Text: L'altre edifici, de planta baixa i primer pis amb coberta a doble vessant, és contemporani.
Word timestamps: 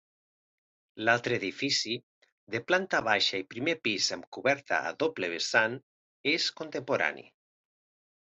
L'altre 1.07 1.35
edifici, 1.41 1.97
de 2.55 2.61
planta 2.71 3.01
baixa 3.07 3.41
i 3.43 3.45
primer 3.51 3.75
pis 3.89 4.07
amb 4.17 4.25
coberta 4.37 4.79
a 4.91 4.95
doble 5.05 5.31
vessant, 5.37 5.79
és 6.33 6.51
contemporani. 6.63 7.27